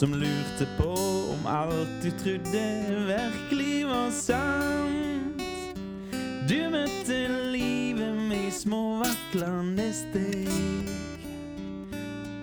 [0.00, 0.92] som lurte på
[1.32, 2.60] om alt du trodde
[3.06, 5.42] virkelig var sant.
[6.48, 7.18] Du møtte
[7.52, 10.48] livet med små vaklende steg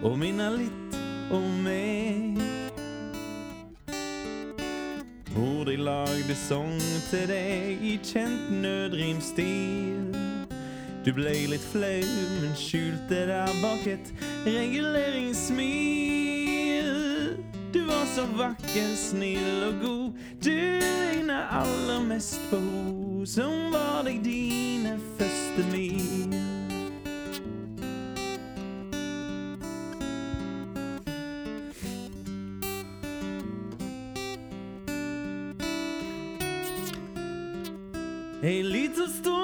[0.05, 0.99] og minna litt
[1.33, 2.37] om meg.
[5.33, 6.77] Hvor de lagde sang
[7.09, 10.13] til deg i kjent nødrimstil.
[11.01, 12.05] Du ble litt flau,
[12.43, 14.13] men skjulte deg bak et
[14.45, 16.16] reguleringssmil.
[17.73, 20.11] Du var så vakker, snill og god.
[20.45, 26.37] Du ligner aller mest på ho som var deg dine første mil.
[38.47, 39.36] Ei lita stund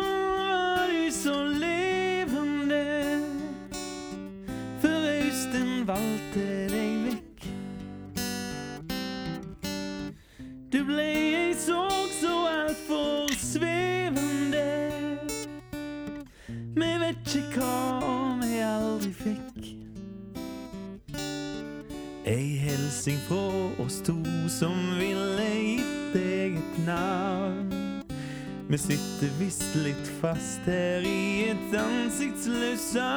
[30.65, 33.09] her i et ansiktsløse.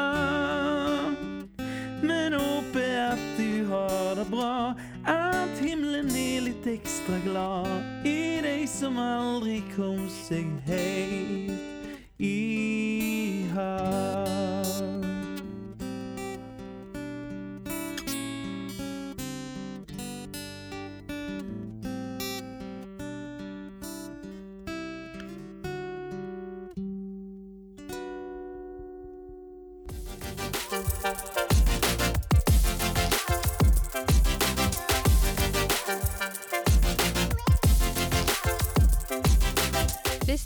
[2.02, 4.74] Men håper at du har det bra,
[5.06, 10.85] at himmelen er litt ekstra glad i deg som aldri kom seg helt